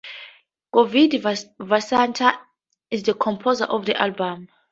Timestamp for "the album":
3.85-4.47